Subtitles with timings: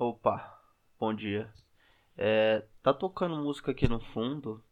[0.00, 0.56] Opa,
[0.96, 1.52] bom dia.
[2.16, 4.62] É, tá tocando música aqui no fundo,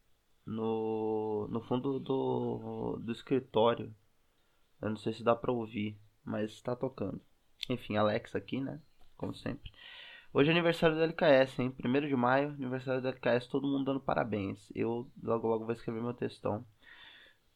[0.46, 3.92] no, no fundo do, do escritório.
[4.80, 7.20] Eu não sei se dá pra ouvir, mas tá tocando.
[7.68, 8.80] Enfim, Alexa aqui, né?
[9.16, 9.72] Como sempre.
[10.32, 11.74] Hoje é aniversário do LKS, hein?
[11.84, 14.70] 1 de maio, aniversário do LKS, todo mundo dando parabéns.
[14.76, 16.64] Eu logo logo vou escrever meu textão.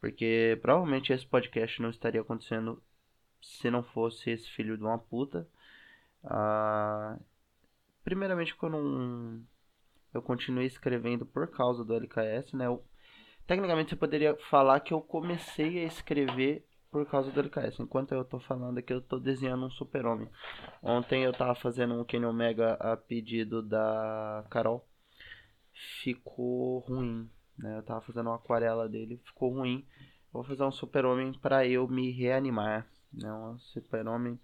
[0.01, 2.83] Porque provavelmente esse podcast não estaria acontecendo
[3.41, 5.49] se não fosse esse filho de uma puta.
[6.25, 7.17] Ah,
[8.05, 9.43] primeiramente que eu não.
[10.13, 12.67] Eu continuei escrevendo por causa do LKS, né?
[12.67, 12.85] Eu,
[13.47, 17.79] tecnicamente você poderia falar que eu comecei a escrever por causa do LKS.
[17.81, 20.29] Enquanto eu tô falando aqui, eu tô desenhando um super-homem.
[20.83, 24.87] Ontem eu tava fazendo um Kenny Omega a pedido da Carol.
[26.03, 27.79] Ficou ruim, né?
[27.79, 29.87] Eu tava fazendo uma aquarela dele, ficou ruim.
[30.33, 33.33] Vou fazer um super-homem para eu me reanimar, né?
[33.33, 34.39] Um super-homem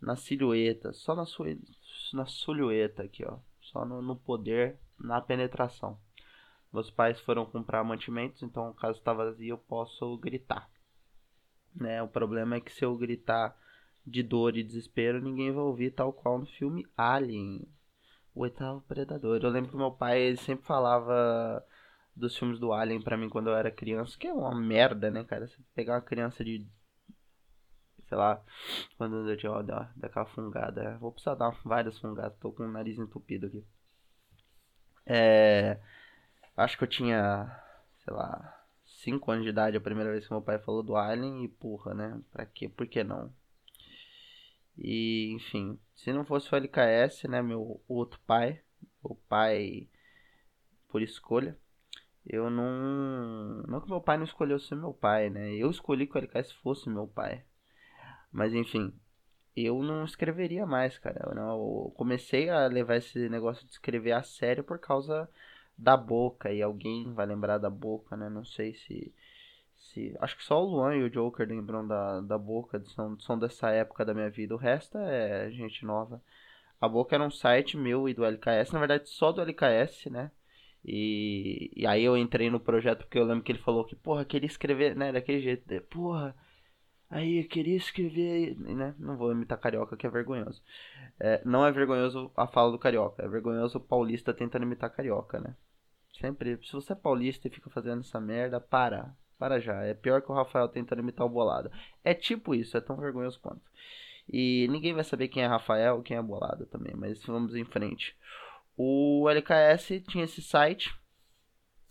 [0.00, 1.50] na silhueta, só na sua
[2.16, 5.98] na silhueta aqui, ó, só no, no poder, na penetração.
[6.72, 10.70] Meus pais foram comprar mantimentos, então caso está vazio eu posso gritar.
[11.74, 12.02] Né?
[12.02, 13.56] O problema é que se eu gritar
[14.06, 17.66] de dor e desespero, ninguém vai ouvir, tal qual no filme Alien,
[18.34, 19.40] o oitavo predador.
[19.42, 21.64] Eu lembro que meu pai ele sempre falava
[22.14, 25.24] dos filmes do Alien para mim quando eu era criança, que é uma merda, né,
[25.24, 25.46] cara?
[25.46, 26.66] Você pegar uma criança de
[28.08, 28.42] sei lá,
[28.96, 29.62] quando eu tinha ó,
[29.96, 30.96] daquela fungada.
[30.98, 33.64] Vou precisar dar várias fungadas, tô com o nariz entupido aqui.
[35.06, 35.78] É,
[36.56, 37.46] acho que eu tinha,
[38.04, 41.44] sei lá, 5 anos de idade a primeira vez que meu pai falou do Alien
[41.44, 42.20] e porra, né?
[42.32, 42.68] Pra quê?
[42.68, 43.32] Por que não?
[44.76, 48.60] E, enfim, se não fosse o LKS, né, meu outro pai,
[49.02, 49.88] o pai
[50.88, 51.58] por escolha,
[52.26, 53.62] eu não.
[53.66, 55.52] Não que meu pai não escolheu ser meu pai, né?
[55.54, 57.44] Eu escolhi que o LKS fosse meu pai.
[58.32, 58.92] Mas enfim,
[59.64, 61.28] eu não escreveria mais, cara.
[61.28, 65.28] Eu, não, eu comecei a levar esse negócio de escrever a sério por causa
[65.76, 66.52] da boca.
[66.52, 68.28] E alguém vai lembrar da boca, né?
[68.28, 69.12] Não sei se.
[69.76, 72.82] se acho que só o Luan e o Joker lembram da, da boca.
[72.94, 74.54] São, são dessa época da minha vida.
[74.54, 76.22] O resto é gente nova.
[76.80, 78.72] A boca era um site meu e do LKS.
[78.72, 80.30] Na verdade, só do LKS, né?
[80.84, 84.24] E, e aí eu entrei no projeto porque eu lembro que ele falou que, porra,
[84.24, 85.12] queria escrever, né?
[85.12, 85.64] Daquele jeito.
[85.90, 86.34] Porra
[87.10, 88.94] Aí eu queria escrever, né?
[88.98, 90.62] Não vou imitar carioca, que é vergonhoso.
[91.18, 95.40] É, não é vergonhoso a fala do carioca, é vergonhoso o paulista tentando imitar carioca,
[95.40, 95.56] né?
[96.20, 99.14] Sempre, se você é paulista e fica fazendo essa merda, para.
[99.38, 99.84] Para já.
[99.84, 101.70] É pior que o Rafael tentando imitar o bolado.
[102.04, 103.62] É tipo isso, é tão vergonhoso quanto.
[104.28, 108.16] E ninguém vai saber quem é Rafael quem é bolado também, mas vamos em frente.
[108.76, 110.94] O LKS tinha esse site.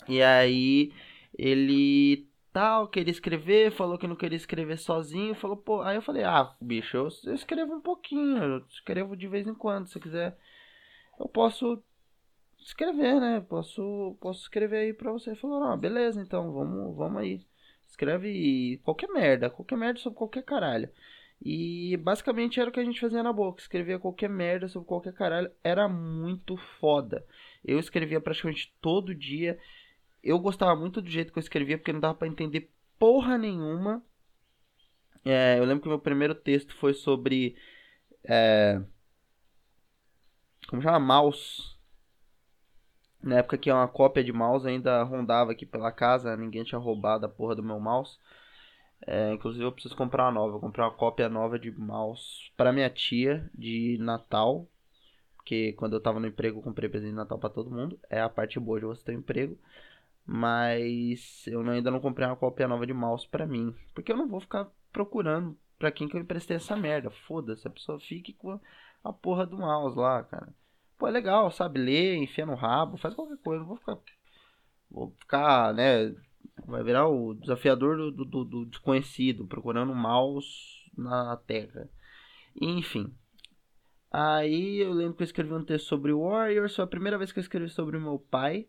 [0.07, 0.93] E aí
[1.37, 6.23] ele tal, queria escrever, falou que não queria escrever sozinho, falou, pô, aí eu falei,
[6.23, 10.37] ah, bicho, eu, eu escrevo um pouquinho, eu escrevo de vez em quando, se quiser,
[11.19, 11.81] eu posso
[12.59, 13.39] escrever, né?
[13.47, 15.31] Posso, posso escrever aí pra você.
[15.31, 17.41] Ele falou, não, beleza, então, vamos, vamos aí.
[17.87, 20.89] Escreve qualquer merda, qualquer merda sobre qualquer caralho.
[21.41, 25.13] E basicamente era o que a gente fazia na boca, escrevia qualquer merda sobre qualquer
[25.13, 27.25] caralho, era muito foda.
[27.63, 29.57] Eu escrevia praticamente todo dia
[30.27, 34.03] eu gostava muito do jeito que eu escrevia, porque não dava para entender porra nenhuma.
[35.23, 37.55] É, eu lembro que meu primeiro texto foi sobre.
[38.23, 38.81] É,
[40.67, 40.99] como chama?
[40.99, 41.77] Mouse.
[43.21, 47.25] Na época que uma cópia de mouse ainda rondava aqui pela casa, ninguém tinha roubado
[47.25, 48.17] a porra do meu mouse.
[49.05, 50.55] É, inclusive eu preciso comprar uma nova.
[50.55, 54.67] Eu comprei uma cópia nova de mouse para minha tia de Natal.
[55.35, 57.99] Porque quando eu tava no emprego eu comprei presente de Natal para todo mundo.
[58.09, 59.57] É a parte boa de você ter um emprego.
[60.29, 63.73] Mas eu ainda não comprei uma cópia nova de mouse para mim.
[63.95, 67.09] Porque eu não vou ficar procurando pra quem que eu emprestei essa merda.
[67.09, 68.59] Foda-se, a pessoa fique com
[69.01, 70.53] a porra do mouse lá, cara.
[70.97, 71.79] Pô, é legal, sabe?
[71.79, 73.63] Ler, enfia no rabo, faz qualquer coisa.
[73.63, 73.97] Vou ficar.
[74.91, 76.13] Vou ficar, né?
[76.65, 81.89] Vai virar o desafiador do, do, do desconhecido, procurando mouse na terra.
[82.59, 83.15] Enfim.
[84.11, 86.75] Aí eu lembro que eu escrevi um texto sobre Warriors.
[86.75, 88.67] Foi a primeira vez que eu escrevi sobre o meu pai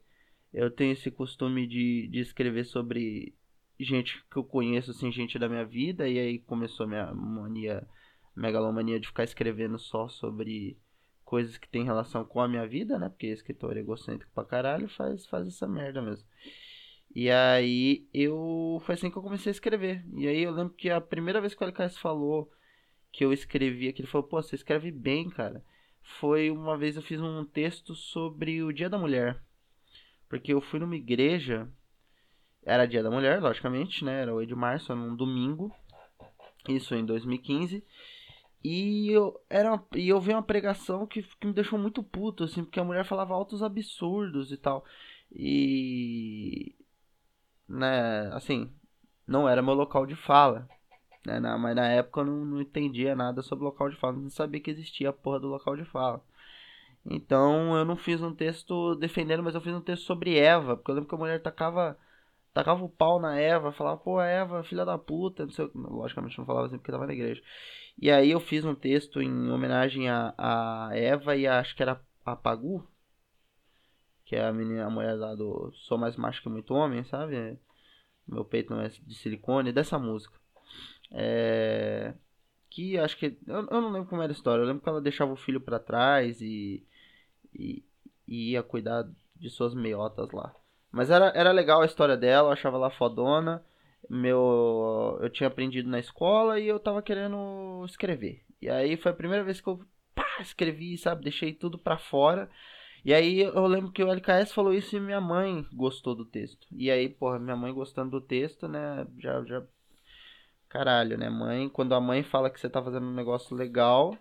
[0.53, 3.35] eu tenho esse costume de, de escrever sobre
[3.79, 7.87] gente que eu conheço, assim, gente da minha vida, e aí começou minha mania,
[8.35, 10.77] megalomania de ficar escrevendo só sobre
[11.25, 13.09] coisas que tem relação com a minha vida, né?
[13.09, 16.27] Porque escritor egocêntrico pra caralho faz, faz essa merda mesmo.
[17.15, 18.81] E aí eu.
[18.85, 20.05] Foi assim que eu comecei a escrever.
[20.15, 22.51] E aí eu lembro que a primeira vez que o LKS falou
[23.13, 25.65] que eu escrevia, que ele falou, pô, você escreve bem, cara.
[26.21, 29.43] Foi uma vez eu fiz um texto sobre o Dia da Mulher.
[30.29, 31.69] Porque eu fui numa igreja,
[32.63, 34.23] era dia da mulher, logicamente, né?
[34.23, 35.75] Era 8 de março, era um domingo.
[36.69, 37.85] Isso em 2015.
[38.63, 42.65] E eu, era e eu vi uma pregação que, que me deixou muito puto, assim,
[42.65, 44.85] porque a mulher falava altos absurdos e tal.
[45.33, 46.75] E.
[47.69, 48.73] Né, assim,
[49.27, 50.69] não era meu local de fala.
[51.27, 54.31] Né, na, mas na época eu não, não entendia nada sobre local de fala, não
[54.31, 56.23] sabia que existia a porra do local de fala.
[57.05, 60.91] Então eu não fiz um texto defendendo, mas eu fiz um texto sobre Eva, porque
[60.91, 61.99] eu lembro que a mulher tacava
[62.53, 66.45] tacava o pau na Eva, falava, pô, Eva, filha da puta, não sei, logicamente não
[66.47, 67.43] falava assim porque tava na igreja.
[67.97, 71.83] E aí eu fiz um texto em homenagem a, a Eva e a, acho que
[71.83, 72.87] era a Pagu,
[74.25, 77.59] que é a menina, a mulher lá do Sou Mais Macho Que Muito Homem, sabe?
[78.27, 80.35] Meu peito não é de silicone, dessa música.
[81.11, 82.15] É...
[82.71, 83.39] Que acho que.
[83.47, 84.63] Eu, eu não lembro como era a história.
[84.63, 86.87] Eu lembro que ela deixava o filho para trás e,
[87.55, 87.85] e,
[88.27, 90.55] e ia cuidar de suas meiotas lá.
[90.91, 93.65] Mas era, era legal a história dela, eu achava ela fodona.
[94.09, 98.43] Meu, eu tinha aprendido na escola e eu tava querendo escrever.
[98.61, 99.85] E aí foi a primeira vez que eu
[100.15, 101.25] pá, escrevi, sabe?
[101.25, 102.49] Deixei tudo pra fora.
[103.05, 106.67] E aí eu lembro que o LKS falou isso e minha mãe gostou do texto.
[106.73, 109.07] E aí, porra, minha mãe gostando do texto, né?
[109.19, 109.63] Já, já.
[110.69, 111.31] Caralho, né?
[111.31, 114.17] Mãe, quando a mãe fala que você tá fazendo um negócio legal,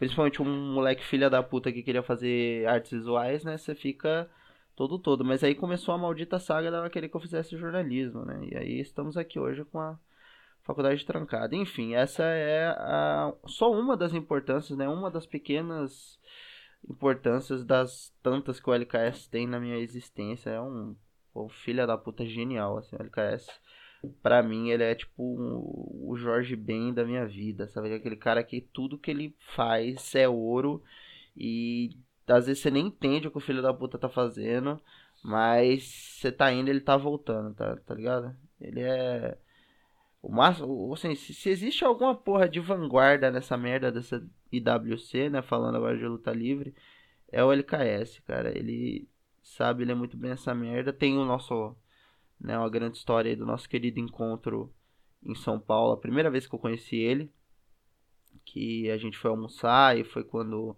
[0.00, 3.58] principalmente um moleque filha da puta que queria fazer artes visuais, né?
[3.58, 4.28] Você fica
[4.74, 5.22] todo todo.
[5.22, 8.48] Mas aí começou a maldita saga dela querer que eu fizesse jornalismo, né?
[8.50, 9.98] E aí estamos aqui hoje com a
[10.62, 11.54] faculdade trancada.
[11.54, 14.88] Enfim, essa é a, só uma das importâncias, né?
[14.88, 16.18] Uma das pequenas
[16.88, 20.48] importâncias das tantas que o LKS tem na minha existência.
[20.48, 20.96] É um,
[21.36, 23.48] um filho da puta genial, assim, o LKS.
[24.22, 27.92] Pra mim, ele é tipo o Jorge Ben da minha vida, sabe?
[27.92, 30.82] Aquele cara que tudo que ele faz é ouro
[31.36, 31.90] e
[32.26, 34.80] às vezes você nem entende o que o filho da puta tá fazendo,
[35.22, 35.84] mas
[36.20, 38.36] você tá indo ele tá voltando, tá, tá ligado?
[38.60, 39.36] Ele é.
[40.22, 40.92] O máximo.
[40.92, 45.42] Assim, se, se, existe alguma porra de vanguarda nessa merda dessa IWC, né?
[45.42, 46.74] Falando agora de luta livre,
[47.32, 48.56] é o LKS, cara.
[48.56, 49.08] Ele
[49.42, 50.92] sabe ler muito bem essa merda.
[50.92, 51.74] Tem o nosso.
[52.40, 54.72] Né, uma grande história do nosso querido encontro
[55.22, 55.92] em São Paulo.
[55.92, 57.30] A primeira vez que eu conheci ele.
[58.44, 60.76] Que a gente foi almoçar e foi quando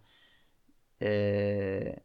[1.05, 2.01] é...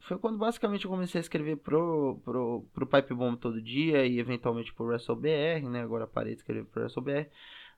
[0.00, 4.18] Foi quando basicamente eu comecei a escrever pro, pro, pro Pipe Bomb todo dia e
[4.18, 5.80] eventualmente pro WrestleBR, né?
[5.80, 7.30] Agora parei de escrever pro WrestleBR.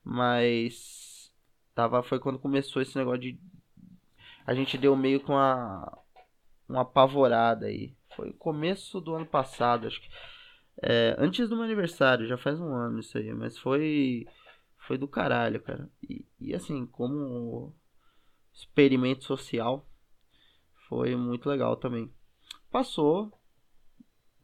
[0.03, 1.31] Mas
[1.73, 3.39] tava, foi quando começou esse negócio de.
[4.45, 5.97] A gente deu meio com uma,
[6.67, 7.93] uma apavorada aí.
[8.15, 10.09] Foi começo do ano passado, acho que.
[10.81, 14.25] É, antes do meu aniversário, já faz um ano isso aí, mas foi.
[14.79, 15.89] Foi do caralho, cara.
[16.07, 17.75] E, e assim, como
[18.53, 19.87] experimento social,
[20.87, 22.11] foi muito legal também.
[22.69, 23.31] Passou,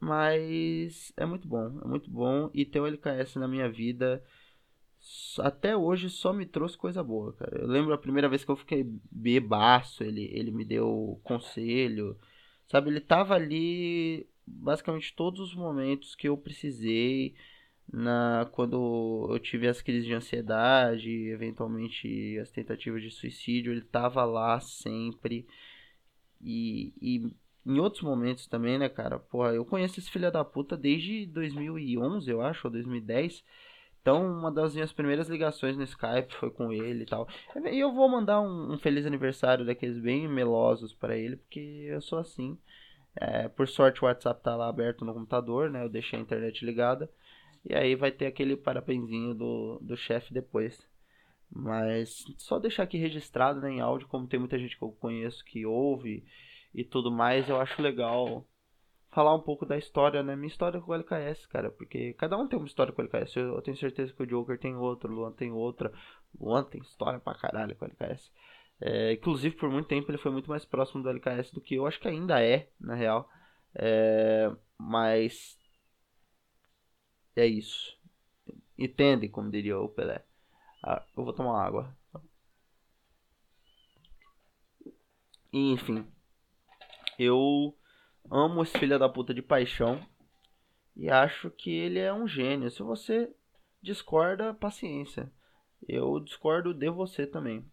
[0.00, 2.50] mas é muito bom, é muito bom.
[2.52, 4.22] E ter o LKS na minha vida
[5.40, 7.58] até hoje só me trouxe coisa boa, cara.
[7.58, 12.16] Eu lembro a primeira vez que eu fiquei bebaço, ele, ele me deu conselho,
[12.68, 12.88] sabe?
[12.90, 17.34] Ele tava ali basicamente todos os momentos que eu precisei
[17.90, 24.24] na quando eu tive as crises de ansiedade, eventualmente as tentativas de suicídio, ele tava
[24.24, 25.46] lá sempre.
[26.40, 27.34] E, e
[27.64, 29.18] em outros momentos também, né, cara?
[29.18, 33.44] Porra, eu conheço esse filho da puta desde 2011, eu acho, ou 2010.
[34.00, 37.28] Então, uma das minhas primeiras ligações no Skype foi com ele e tal.
[37.70, 42.00] E eu vou mandar um, um feliz aniversário daqueles bem melosos para ele, porque eu
[42.00, 42.58] sou assim.
[43.16, 45.84] É, por sorte, o WhatsApp tá lá aberto no computador, né?
[45.84, 47.10] Eu deixei a internet ligada.
[47.64, 50.86] E aí vai ter aquele parabenzinho do, do chefe depois.
[51.50, 55.44] Mas só deixar aqui registrado né, em áudio, como tem muita gente que eu conheço
[55.44, 56.24] que ouve
[56.74, 58.46] e tudo mais, eu acho legal
[59.10, 60.34] falar um pouco da história, né?
[60.34, 63.36] Minha história com o LKS, cara, porque cada um tem uma história com o LKS.
[63.36, 65.92] Eu, eu tenho certeza que o Joker tem outra, o Luan tem outra.
[66.38, 68.32] O Luan tem história pra caralho com o LKS.
[68.84, 71.86] É, inclusive, por muito tempo ele foi muito mais próximo do LKS do que eu.
[71.86, 73.30] Acho que ainda é, na real.
[73.76, 75.56] É, mas.
[77.36, 77.96] É isso.
[78.76, 80.24] Entende, como diria o Pelé.
[80.82, 81.96] Ah, eu vou tomar água.
[85.52, 86.04] Enfim.
[87.16, 87.76] Eu
[88.30, 90.04] amo esse filho da puta de paixão.
[90.96, 92.68] E acho que ele é um gênio.
[92.68, 93.32] Se você
[93.80, 95.32] discorda, paciência.
[95.88, 97.64] Eu discordo de você também.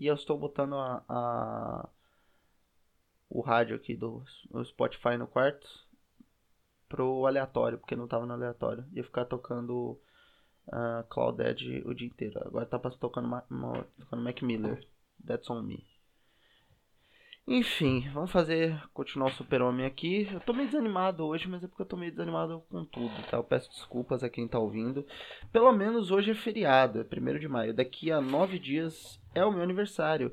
[0.00, 1.88] E eu estou botando a, a
[3.28, 4.24] o rádio aqui do,
[4.64, 5.68] Spotify no quarto
[6.88, 8.84] pro aleatório, porque não tava no aleatório.
[8.92, 10.00] Ia ficar tocando
[10.68, 12.40] uh, Clouded o dia inteiro.
[12.44, 13.28] Agora tá tocando,
[13.98, 14.84] tocando Mac Miller.
[15.24, 15.86] That's on me.
[17.46, 20.28] Enfim, vamos fazer, continuar o Super-Homem aqui.
[20.32, 23.38] Eu tô meio desanimado hoje, mas é porque eu tô meio desanimado com tudo, tá?
[23.38, 25.04] Eu peço desculpas a quem tá ouvindo.
[25.50, 27.74] Pelo menos hoje é feriado, é 1 de maio.
[27.74, 30.32] Daqui a nove dias é o meu aniversário.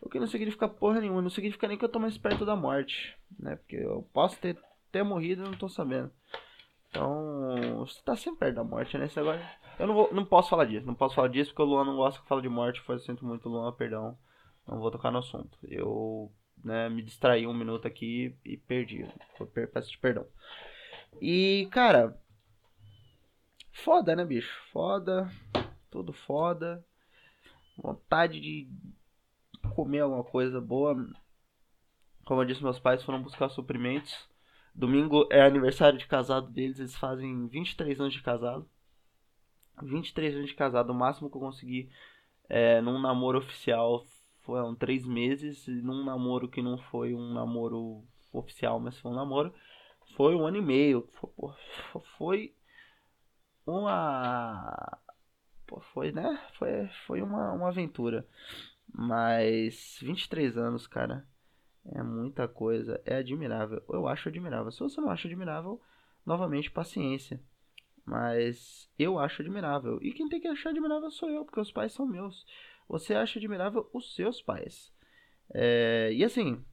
[0.00, 2.56] O que não significa porra nenhuma, não significa nem que eu tô mais perto da
[2.56, 3.56] morte, né?
[3.56, 4.58] Porque eu posso ter,
[4.90, 6.10] ter morrido e não tô sabendo.
[6.90, 9.08] Então, você tá sempre perto da morte, né?
[9.16, 9.40] agora...
[9.78, 11.96] Eu não, vou, não posso falar disso, não posso falar disso porque o Luan não
[11.96, 12.80] gosta que fala de morte.
[12.80, 14.16] Foi, eu sinto muito, Luan, perdão.
[14.66, 15.56] Não vou tocar no assunto.
[15.62, 16.32] Eu
[16.66, 19.06] né, me distraí um minuto aqui e perdi.
[19.72, 20.26] Peço de perdão.
[21.20, 22.20] E, cara,
[23.72, 24.52] foda, né, bicho?
[24.72, 25.30] Foda,
[25.88, 26.84] tudo foda.
[27.78, 28.68] Vontade de
[29.74, 30.96] comer alguma coisa boa.
[32.24, 34.28] Como eu disse, meus pais foram buscar suprimentos.
[34.74, 38.68] Domingo é aniversário de casado deles, eles fazem 23 anos de casado.
[39.80, 41.88] 23 anos de casado, o máximo que eu consegui
[42.48, 44.04] é, num namoro oficial
[44.46, 45.66] foram três meses.
[45.66, 49.52] Num namoro que não foi um namoro oficial, mas foi um namoro,
[50.16, 51.06] foi um ano e meio.
[51.12, 51.54] Foi,
[52.16, 52.54] foi
[53.66, 54.98] uma.
[55.92, 56.40] Foi, né?
[56.58, 58.26] Foi, foi uma, uma aventura.
[58.88, 61.26] Mas 23 anos, cara.
[61.84, 63.00] É muita coisa.
[63.04, 63.82] É admirável.
[63.88, 64.70] Eu acho admirável.
[64.70, 65.80] Se você não acha admirável,
[66.24, 67.40] novamente, paciência.
[68.04, 69.98] Mas eu acho admirável.
[70.00, 72.46] E quem tem que achar admirável sou eu, porque os pais são meus.
[72.88, 74.92] Você acha admirável os seus pais.
[75.52, 76.64] É, e assim,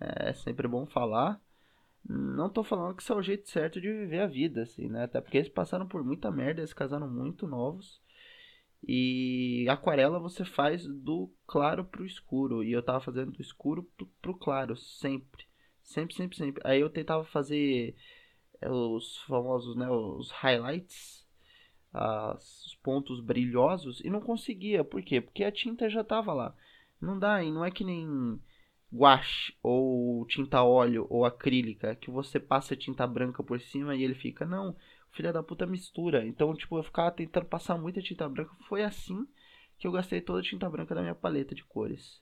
[0.00, 1.40] é sempre bom falar.
[2.08, 5.04] Não tô falando que isso é o jeito certo de viver a vida, assim, né?
[5.04, 8.00] Até porque eles passaram por muita merda, eles casaram muito novos.
[8.86, 12.62] E aquarela você faz do claro pro escuro.
[12.62, 15.46] E eu tava fazendo do escuro pro, pro claro, sempre.
[15.82, 16.62] Sempre, sempre, sempre.
[16.64, 17.96] Aí eu tentava fazer
[18.60, 21.27] é, os famosos, né, os highlights,
[21.92, 24.84] as, os pontos brilhosos e não conseguia.
[24.84, 25.20] Por quê?
[25.20, 26.54] Porque a tinta já tava lá.
[27.00, 28.40] Não dá, e não é que nem
[28.92, 34.14] guache ou tinta óleo ou acrílica que você passa tinta branca por cima e ele
[34.14, 34.74] fica não,
[35.12, 36.26] filha da puta mistura.
[36.26, 38.54] Então, tipo, eu ficava tentando passar muita tinta branca.
[38.68, 39.26] Foi assim
[39.78, 42.20] que eu gastei toda a tinta branca da minha paleta de cores.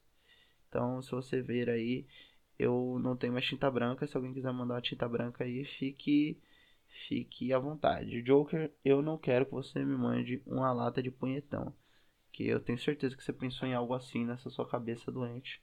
[0.69, 2.07] Então, se você ver aí,
[2.59, 4.07] eu não tenho mais tinta branca.
[4.07, 6.39] Se alguém quiser mandar uma tinta branca aí, fique
[7.09, 8.23] fique à vontade.
[8.23, 11.75] Joker, eu não quero que você me mande uma lata de punhetão.
[12.33, 15.63] Que eu tenho certeza que você pensou em algo assim nessa sua cabeça doente.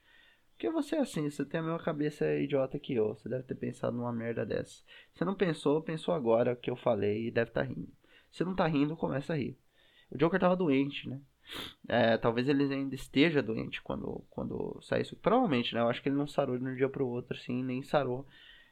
[0.51, 3.09] Porque você é assim, você tem a mesma cabeça idiota que eu.
[3.09, 4.83] Você deve ter pensado numa merda dessa.
[5.13, 7.91] Você não pensou, pensou agora que eu falei e deve estar tá rindo.
[8.31, 9.57] Se não tá rindo, começa a rir.
[10.11, 11.19] O Joker tava doente, né?
[11.87, 15.15] É, talvez ele ainda esteja doente quando, quando sair isso.
[15.17, 15.81] Provavelmente, né?
[15.81, 18.27] Eu acho que ele não sarou de um dia pro outro, assim, nem sarou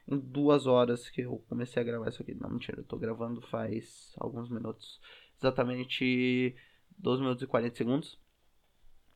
[0.08, 2.34] em duas horas que eu comecei a gravar isso aqui.
[2.34, 5.00] Não, mentira, eu tô gravando faz alguns minutos.
[5.38, 6.54] Exatamente
[6.98, 8.18] 12 minutos e 40 segundos.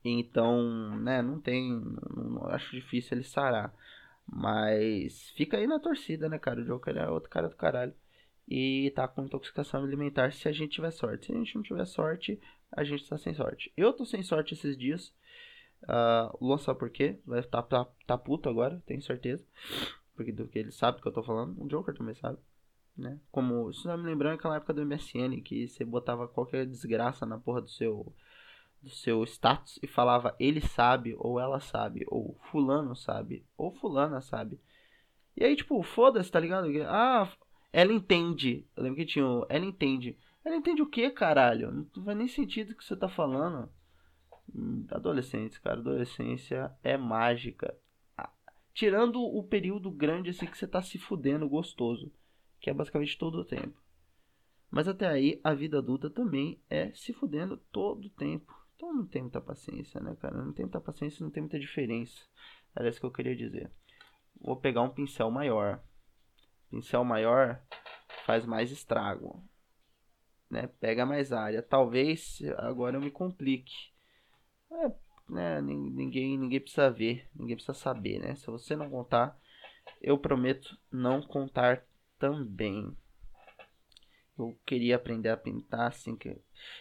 [0.05, 1.81] Então, né, não tem.
[2.15, 3.75] Não, acho difícil ele sarar.
[4.27, 6.61] Mas fica aí na torcida, né, cara?
[6.61, 7.95] O Joker é outro cara do caralho.
[8.49, 11.27] E tá com intoxicação alimentar se a gente tiver sorte.
[11.27, 12.41] Se a gente não tiver sorte,
[12.71, 13.73] a gente tá sem sorte.
[13.77, 15.13] Eu tô sem sorte esses dias.
[15.83, 17.19] Uh, Luan sabe por quê?
[17.27, 19.45] Vai tá, tá, tá puto agora, tenho certeza.
[20.17, 21.63] Porque do que ele sabe do que eu tô falando.
[21.63, 22.39] O Joker também sabe.
[22.97, 23.21] Né?
[23.31, 27.39] Como, isso tá me lembrando aquela época do MSN que você botava qualquer desgraça na
[27.39, 28.13] porra do seu
[28.83, 34.21] do seu status e falava ele sabe ou ela sabe ou fulano sabe ou fulana
[34.21, 34.59] sabe.
[35.37, 36.69] E aí tipo, foda-se, tá ligado?
[36.87, 37.31] Ah,
[37.73, 38.67] ela entende.
[38.75, 40.17] Eu lembro que tinha o ela entende.
[40.43, 41.71] Ela entende o que, caralho?
[41.95, 43.69] Não faz nem sentido o que você tá falando.
[44.55, 47.77] Hum, adolescentes, cara, adolescência é mágica.
[48.77, 52.13] Tirando o período grande assim que você tá se fudendo gostoso,
[52.61, 53.75] que é basicamente todo o tempo.
[54.71, 58.55] Mas até aí, a vida adulta também é se fudendo todo o tempo.
[58.75, 60.37] Então não tem muita paciência, né, cara?
[60.37, 62.21] Não tem muita paciência, não tem muita diferença.
[62.75, 63.73] Era isso que eu queria dizer.
[64.39, 65.83] Vou pegar um pincel maior.
[66.69, 67.59] Pincel maior
[68.27, 69.43] faz mais estrago.
[70.51, 70.67] Né?
[70.67, 71.63] Pega mais área.
[71.63, 73.73] Talvez agora eu me complique.
[74.71, 74.93] É,
[75.29, 78.35] né, ninguém, ninguém precisa ver, ninguém precisa saber, né?
[78.37, 79.37] Se você não contar,
[80.01, 81.85] eu prometo não contar
[82.19, 82.97] também.
[84.39, 86.37] Eu queria aprender a pintar assim que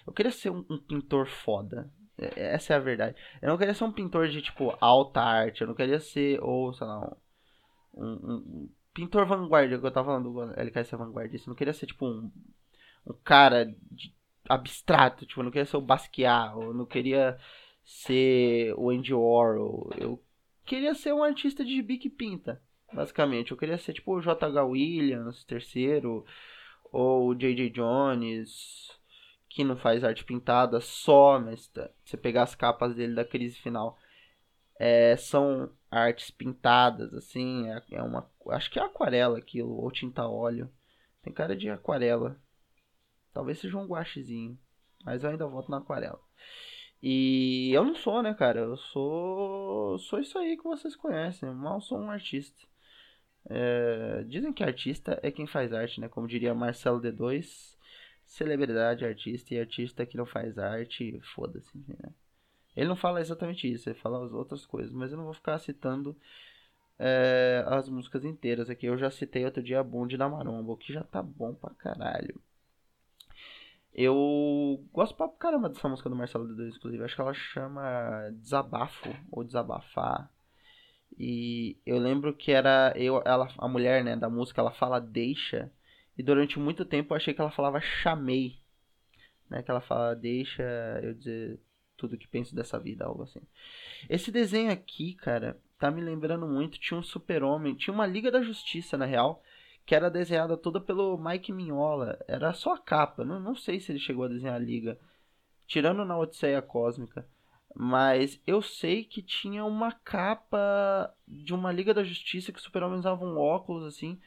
[0.06, 1.92] eu queria ser um, um pintor foda.
[2.18, 3.18] É, é, essa é a verdade.
[3.42, 6.74] Eu não queria ser um pintor de tipo alta arte, eu não queria ser ou
[6.74, 7.16] sei lá
[7.94, 11.74] um, um, um pintor vanguarda, que eu tava falando do LKS vanguardista, eu não queria
[11.74, 12.32] ser tipo um
[13.08, 14.14] um cara de,
[14.50, 17.38] abstrato, tipo, eu não queria ser o Basquiat, eu não queria
[17.86, 19.92] ser o Andy Warhol.
[19.98, 20.22] Eu
[20.66, 22.62] queria ser um artista de gibi que pinta,
[22.92, 23.52] basicamente.
[23.52, 24.64] Eu queria ser tipo o J.H.
[24.64, 26.26] Williams, terceiro,
[26.92, 27.70] ou o J.J.
[27.70, 28.92] Jones,
[29.48, 33.56] que não faz arte pintada só, mas tá, você pegar as capas dele da crise
[33.58, 33.98] final.
[34.78, 38.30] É, são artes pintadas, assim, é, é uma.
[38.50, 40.70] Acho que é aquarela aquilo, ou tinta óleo.
[41.22, 42.40] Tem cara de aquarela.
[43.34, 44.60] Talvez seja um guachezinho.
[45.04, 46.20] Mas eu ainda volto na aquarela.
[47.02, 48.62] E eu não sou, né, cara?
[48.62, 49.98] Eu sou.
[50.00, 51.50] Sou isso aí que vocês conhecem.
[51.54, 52.68] Mal sou um artista.
[53.50, 54.24] É...
[54.24, 56.10] Dizem que artista é quem faz arte, né?
[56.10, 57.76] Como diria Marcelo D2.
[58.26, 62.12] Celebridade, artista e artista que não faz arte, foda-se, né?
[62.76, 65.58] Ele não fala exatamente isso, ele fala as outras coisas, mas eu não vou ficar
[65.60, 66.16] citando
[67.00, 68.86] é, as músicas inteiras aqui.
[68.86, 72.42] Eu já citei outro dia a Bonde da Maromba, que já tá bom pra caralho.
[73.98, 77.02] Eu gosto pra caramba dessa música do Marcelo D2, inclusive.
[77.02, 80.30] Acho que ela chama Desabafo ou Desabafar.
[81.18, 85.72] E eu lembro que era eu, ela, a mulher, né, da música, ela fala deixa.
[86.18, 88.60] E durante muito tempo eu achei que ela falava chamei.
[89.50, 90.64] Né, que ela fala deixa
[91.02, 91.58] eu dizer
[91.96, 93.42] tudo que penso dessa vida, algo assim.
[94.10, 96.78] Esse desenho aqui, cara, tá me lembrando muito.
[96.80, 99.42] Tinha um super-homem, tinha uma Liga da Justiça, na real,
[99.86, 102.18] que era desenhada toda pelo Mike Mignola.
[102.28, 105.00] Era só a capa, não, não sei se ele chegou a desenhar a Liga.
[105.68, 107.28] Tirando na Odisseia Cósmica.
[107.76, 113.26] Mas eu sei que tinha uma capa de uma Liga da Justiça que Super-Homem usava
[113.26, 114.20] um óculos assim.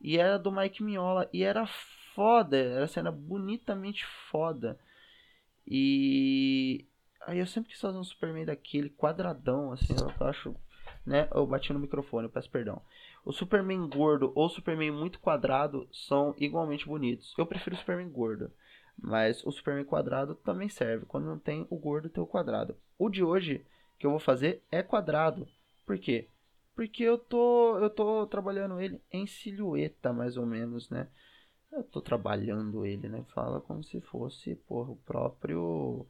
[0.00, 1.28] E era do Mike Mignola.
[1.32, 1.66] E era
[2.14, 2.56] foda.
[2.56, 4.78] Era cena bonitamente foda.
[5.66, 6.86] E
[7.26, 10.54] Aí eu sempre quis fazer um Superman daquele quadradão, assim, eu acho.
[11.04, 11.28] Né?
[11.34, 12.82] Eu bati no microfone, eu peço perdão.
[13.24, 17.34] O Superman gordo ou o Superman muito quadrado são igualmente bonitos.
[17.36, 18.50] Eu prefiro o Superman gordo.
[18.96, 21.06] Mas o Superman quadrado também serve.
[21.06, 22.76] Quando não tem o gordo, tem o quadrado.
[22.98, 23.64] O de hoje
[23.98, 25.46] que eu vou fazer é quadrado.
[25.86, 26.28] Por quê?
[26.74, 31.08] Porque eu tô, eu tô trabalhando ele em silhueta, mais ou menos, né?
[31.72, 33.24] Eu tô trabalhando ele, né?
[33.34, 36.06] Fala como se fosse, porra, o próprio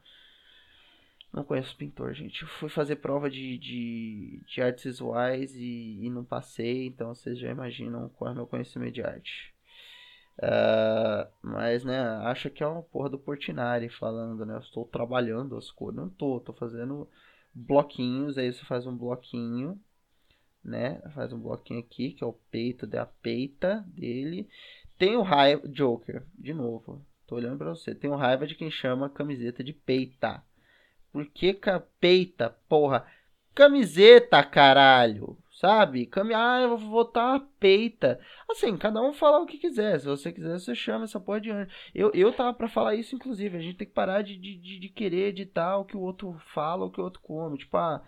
[1.32, 2.42] não conheço pintor, gente.
[2.42, 7.38] Eu fui fazer prova de, de, de artes visuais e, e não passei, então vocês
[7.38, 9.54] já imaginam qual é meu conhecimento de arte.
[10.38, 14.54] Uh, mas, né, acha que é uma porra do Portinari falando, né?
[14.54, 15.96] Eu estou trabalhando as cores.
[15.96, 17.06] Não tô, tô fazendo
[17.54, 18.38] bloquinhos.
[18.38, 19.78] Aí você faz um bloquinho,
[20.64, 21.00] né?
[21.14, 24.48] Faz um bloquinho aqui, que é o peito da peita dele.
[24.98, 25.68] Tem o raiva.
[25.68, 27.04] Joker, de novo.
[27.26, 27.94] Tô olhando pra você.
[27.94, 30.42] Tem o raiva de quem chama camiseta de peita.
[31.12, 31.58] Por que
[32.68, 33.06] porra?
[33.54, 35.36] Camiseta, caralho.
[35.60, 36.06] Sabe?
[36.06, 36.32] Cami...
[36.32, 38.18] Ah, eu vou botar uma peita.
[38.50, 40.00] Assim, cada um fala o que quiser.
[40.00, 41.70] Se você quiser, você chama essa porra de anjo.
[41.94, 43.58] Eu, eu tava pra falar isso, inclusive.
[43.58, 46.86] A gente tem que parar de, de, de querer editar o que o outro fala,
[46.86, 47.58] o que o outro come.
[47.58, 48.02] Tipo, ah,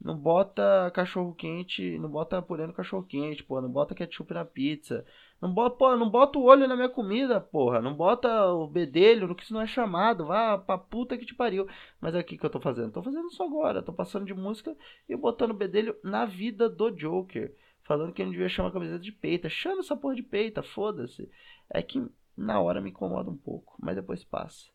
[0.00, 3.60] não bota cachorro quente, não bota purê no cachorro quente, pô.
[3.60, 5.04] Não bota ketchup na pizza.
[5.40, 7.80] Não bota, não bota o olho na minha comida, porra.
[7.80, 10.26] Não bota o bedelho no que isso não é chamado.
[10.26, 11.68] Vá pra puta que te pariu.
[12.00, 12.92] Mas é o que, eu tô fazendo?
[12.92, 13.82] Tô fazendo isso agora.
[13.82, 14.74] Tô passando de música
[15.08, 17.54] e botando bedelho na vida do Joker.
[17.82, 19.48] Falando que ele não devia chamar a camiseta de peita.
[19.50, 21.30] Chama essa porra de peita, foda-se.
[21.68, 22.02] É que
[22.36, 24.68] na hora me incomoda um pouco, mas depois passa.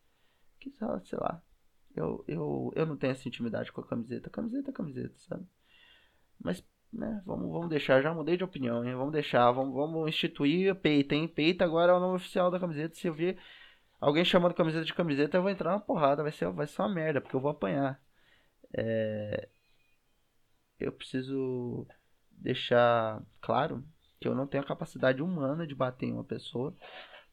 [0.60, 1.42] Que sei lá.
[1.96, 4.30] Eu, eu, eu não tenho essa intimidade com a camiseta.
[4.30, 5.46] Camiseta é camiseta, sabe?
[6.40, 7.22] Mas né?
[7.26, 8.96] Vamos, vamos deixar, já mudei de opinião, hein?
[8.96, 11.28] Vamos deixar, vamos, vamos instituir a peita, hein?
[11.28, 12.96] Peita agora é o nome oficial da camiseta.
[12.96, 13.40] Se eu ver
[14.00, 16.90] alguém chamando camiseta de camiseta, eu vou entrar na porrada, vai ser, vai ser uma
[16.90, 18.02] merda, porque eu vou apanhar.
[18.76, 19.50] É...
[20.80, 21.86] Eu preciso
[22.32, 23.84] deixar claro
[24.20, 26.76] que eu não tenho a capacidade humana de bater em uma pessoa,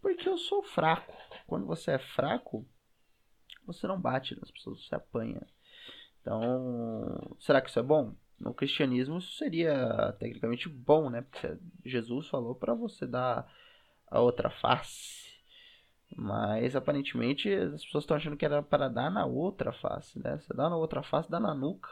[0.01, 1.12] porque eu sou fraco.
[1.47, 2.66] Quando você é fraco,
[3.64, 5.47] você não bate nas pessoas, você apanha.
[6.21, 8.14] Então, será que isso é bom?
[8.38, 11.22] No cristianismo isso seria tecnicamente bom, né?
[11.22, 13.51] Porque Jesus falou para você dar
[14.09, 15.27] a outra face.
[16.14, 20.38] Mas aparentemente as pessoas estão achando que era para dar na outra face, né?
[20.38, 21.88] Você dá na outra face, dá na nuca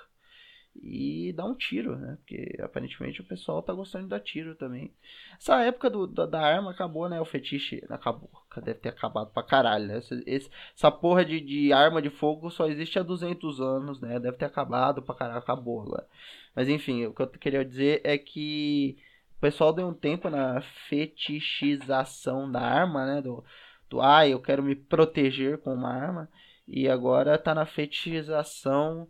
[0.83, 2.17] e dá um tiro, né?
[2.19, 4.93] Porque aparentemente o pessoal tá gostando de dar tiro também.
[5.39, 7.21] Essa época do, da, da, arma acabou, né?
[7.21, 8.31] O fetiche acabou.
[8.57, 9.99] Deve ter acabado pra caralho, né?
[10.27, 14.19] Esse, essa porra de, de arma de fogo só existe há 200 anos, né?
[14.19, 16.07] Deve ter acabado pra caralho, acabou agora.
[16.55, 18.97] Mas enfim, o que eu queria dizer é que
[19.39, 23.23] o pessoal deu um tempo na fetichização da arma, né?
[23.23, 23.45] Do,
[23.89, 26.29] do ah, eu quero me proteger com uma arma.
[26.67, 29.07] E agora tá na fetichização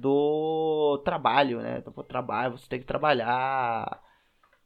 [0.00, 1.78] do trabalho, né?
[1.78, 4.02] Então, pô, trabalho, você tem que trabalhar,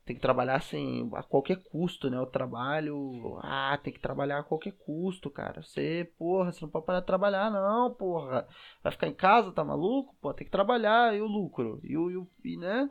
[0.05, 2.19] tem que trabalhar assim, a qualquer custo, né?
[2.21, 5.63] O trabalho, ah, tem que trabalhar a qualquer custo, cara.
[5.63, 8.47] Você, porra, você não pode parar de trabalhar, não, porra.
[8.83, 10.15] Vai ficar em casa, tá maluco?
[10.21, 11.81] Pô, tem que trabalhar, e o lucro?
[11.83, 12.89] E o, e, o, e né?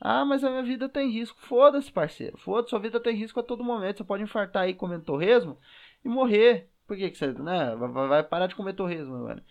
[0.00, 1.38] Ah, mas a minha vida tem risco.
[1.42, 2.38] Foda-se, parceiro.
[2.38, 3.98] Foda-se, sua vida tem risco a todo momento.
[3.98, 5.58] Você pode infartar aí comendo torresmo
[6.04, 6.70] e morrer.
[6.86, 7.74] Por que, que você, né?
[7.76, 9.42] Vai parar de comer torresmo, mano.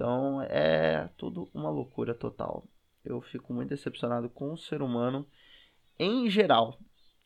[0.00, 2.66] Então é tudo uma loucura total.
[3.04, 5.26] Eu fico muito decepcionado com o ser humano
[5.98, 6.78] em geral.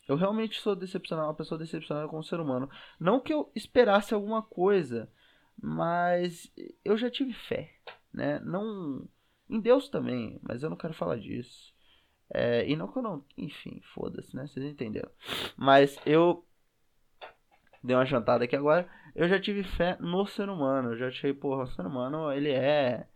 [0.09, 2.69] Eu realmente sou decepcionado, uma pessoa decepcionada com o ser humano.
[2.99, 5.09] Não que eu esperasse alguma coisa,
[5.57, 6.53] mas
[6.85, 7.71] eu já tive fé,
[8.13, 8.41] né?
[8.41, 9.09] Não
[9.49, 11.73] em Deus também, mas eu não quero falar disso.
[12.29, 14.49] É, e não que eu não, enfim, foda-se, né?
[14.49, 15.13] Vocês entenderam.
[15.57, 16.45] Mas eu
[17.85, 18.89] dei uma jantada aqui agora.
[19.15, 20.93] Eu já tive fé no ser humano.
[20.93, 23.07] Eu já achei, porra, o ser humano, ele é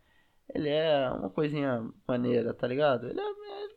[0.53, 3.07] ele é uma coisinha maneira, tá ligado?
[3.07, 3.73] Ele, é, ele,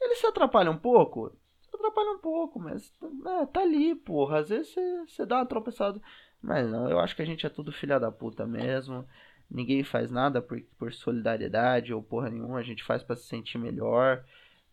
[0.00, 1.30] ele se atrapalha um pouco,
[1.60, 4.38] se atrapalha um pouco, mas é, tá ali, porra.
[4.38, 4.74] Às vezes
[5.06, 6.00] você dá uma tropeçada.
[6.40, 9.06] Mas não, eu acho que a gente é tudo filha da puta mesmo.
[9.48, 12.58] Ninguém faz nada por, por solidariedade ou porra nenhuma.
[12.58, 14.24] A gente faz para se sentir melhor.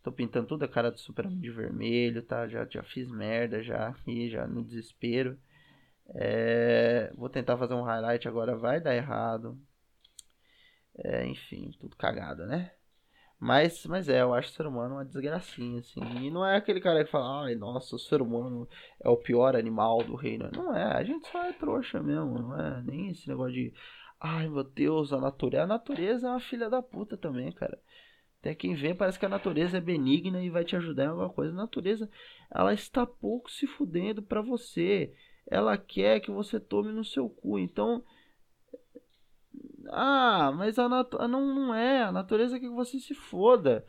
[0.02, 2.48] Tô pintando toda a cara do Superman de vermelho, tá?
[2.48, 5.38] Já, já fiz merda já aqui, já no desespero.
[6.14, 9.58] É, vou tentar fazer um highlight agora, vai dar errado.
[10.96, 12.72] É, enfim, tudo cagado, né?
[13.38, 16.02] Mas, mas é, eu acho o ser humano uma desgracinha, assim.
[16.20, 18.68] E não é aquele cara que fala, ai, nossa, o ser humano
[19.02, 20.50] é o pior animal do reino.
[20.52, 23.72] Não é, a gente só é trouxa mesmo, não é nem esse negócio de,
[24.20, 25.64] ai meu Deus, a natureza.
[25.64, 27.78] A natureza é uma filha da puta também, cara.
[28.40, 31.28] Até quem vê parece que a natureza é benigna e vai te ajudar em alguma
[31.28, 31.52] coisa.
[31.52, 32.08] A natureza,
[32.50, 35.12] ela está pouco se fudendo pra você.
[35.46, 37.58] Ela quer que você tome no seu cu.
[37.58, 38.02] Então,
[39.88, 42.02] ah, mas a natureza não, não é.
[42.02, 43.84] A natureza quer que você se foda.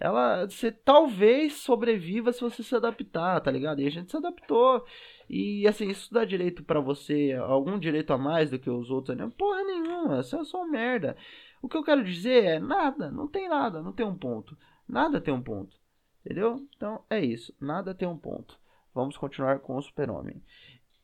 [0.00, 0.46] Ela.
[0.46, 3.80] Você talvez sobreviva se você se adaptar, tá ligado?
[3.80, 4.84] E a gente se adaptou.
[5.28, 9.16] E assim, isso dá direito para você, algum direito a mais do que os outros,
[9.16, 9.30] né?
[9.38, 11.16] Porra nenhuma, isso é só merda.
[11.62, 14.58] O que eu quero dizer é nada, não tem nada, não tem um ponto.
[14.86, 15.80] Nada tem um ponto.
[16.24, 16.66] Entendeu?
[16.76, 18.58] Então é isso, nada tem um ponto.
[18.92, 20.42] Vamos continuar com o Super-Homem.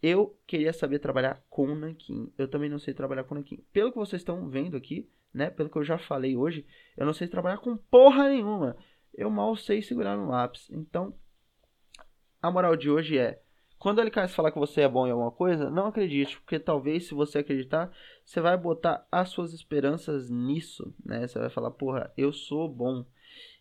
[0.03, 2.33] Eu queria saber trabalhar com nanquim.
[2.37, 3.64] Eu também não sei trabalhar com nanquim.
[3.73, 5.51] Pelo que vocês estão vendo aqui, né?
[5.51, 6.66] Pelo que eu já falei hoje,
[6.97, 8.77] eu não sei trabalhar com porra nenhuma.
[9.14, 10.68] Eu mal sei segurar no lápis.
[10.71, 11.14] Então,
[12.40, 13.42] a moral de hoje é:
[13.79, 17.07] quando ele LKS falar que você é bom em alguma coisa, não acredite, porque talvez
[17.07, 17.93] se você acreditar,
[18.25, 21.27] você vai botar as suas esperanças nisso, né?
[21.27, 23.05] Você vai falar, porra, eu sou bom.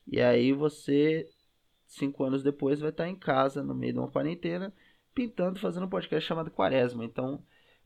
[0.08, 1.30] E aí você,
[1.86, 4.74] cinco anos depois, vai estar em casa, no meio de uma quarentena,
[5.14, 7.06] pintando, fazendo um podcast chamado Quaresma.
[7.06, 7.44] Então,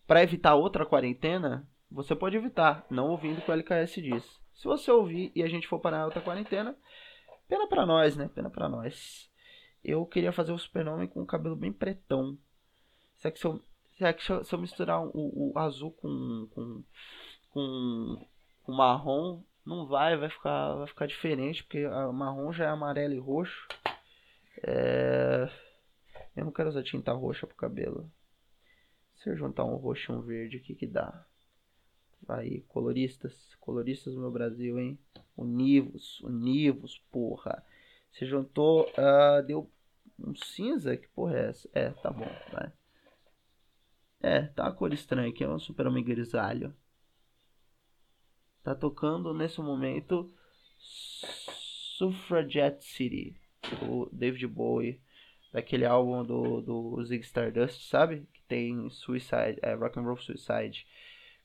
[0.08, 4.24] para evitar outra quarentena, você pode evitar, não ouvindo o que o LKS diz.
[4.54, 6.78] Se você ouvir e a gente for para outra quarentena,
[7.48, 8.30] pena para nós, né?
[8.34, 9.31] Pena para nós.
[9.84, 12.38] Eu queria fazer o Superman com o cabelo bem pretão.
[13.18, 13.62] Será que se eu,
[13.98, 16.84] será que se eu, se eu misturar o, o, azul com, com,
[17.50, 18.28] com,
[18.64, 23.14] com marrom, não vai, vai ficar, vai ficar diferente, porque o marrom já é amarelo
[23.14, 23.68] e roxo.
[24.64, 25.50] É...
[26.36, 28.10] Eu não quero usar tinta roxa pro cabelo.
[29.18, 31.26] Se eu juntar um roxo e um verde, o que que dá?
[32.28, 33.56] Aí, coloristas.
[33.60, 34.98] Coloristas do meu Brasil, hein?
[35.38, 37.64] Univos, univos, porra.
[38.12, 39.70] Você juntou, uh, deu
[40.20, 40.98] um cinza?
[40.98, 41.70] Que porra é essa?
[41.74, 42.72] É, tá bom, vai.
[44.22, 46.76] É, tá uma cor estranha aqui, é um super homem grisalho.
[48.64, 50.32] Tá tocando nesse momento
[50.78, 53.36] Suffragette City,
[53.82, 55.02] o David Bowie
[55.52, 58.28] daquele álbum do, do Zig Stardust, sabe?
[58.32, 60.86] Que tem Suicide, é, Rock and Roll Suicide.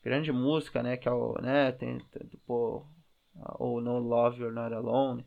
[0.02, 0.96] Grande música, né?
[0.96, 1.72] Que é o, né?
[1.72, 2.86] Tem, tem pô,
[3.58, 5.26] ou No Love You're Not Alone.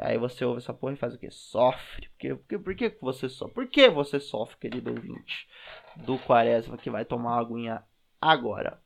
[0.00, 1.30] Aí você ouve essa porra e faz o que?
[1.30, 2.08] Sofre.
[2.08, 2.58] Por, quê?
[2.58, 2.90] por, quê?
[2.90, 3.54] que você sofre?
[3.54, 5.48] Por que você sofre, querido ouvinte
[5.96, 7.82] do Quaresma que vai tomar uma aguinha
[8.20, 8.80] agora?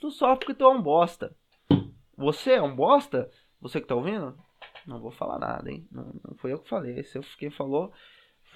[0.00, 1.36] Tu sofre porque tu é um bosta.
[2.16, 3.30] Você é um bosta?
[3.60, 4.38] Você que tá ouvindo?
[4.86, 5.86] Não vou falar nada, hein?
[5.90, 7.02] Não, não foi eu que falei.
[7.04, 7.92] Se eu, quem falou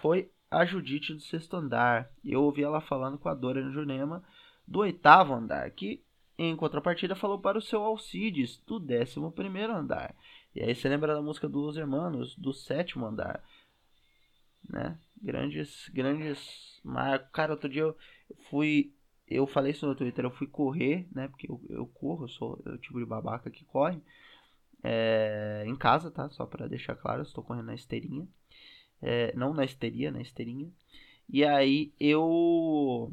[0.00, 2.10] foi a Judite do sexto andar.
[2.24, 4.22] Eu ouvi ela falando com a Dora Jurema
[4.66, 6.03] do oitavo andar, que
[6.36, 10.14] em contrapartida falou para o seu Alcides do décimo primeiro andar.
[10.54, 13.42] E aí você lembra da música dos Hermanos do sétimo andar,
[14.68, 14.98] né?
[15.20, 17.30] Grandes, grandes marcos.
[17.32, 17.96] Cara, outro dia eu
[18.50, 18.92] fui,
[19.26, 21.28] eu falei isso no Twitter, eu fui correr, né?
[21.28, 24.00] Porque eu, eu corro, eu sou o tipo de babaca que corre.
[24.82, 26.28] É, em casa, tá?
[26.30, 28.28] Só para deixar claro, eu estou correndo na esteirinha.
[29.00, 30.70] É, não na esteria, na esteirinha.
[31.28, 33.12] E aí eu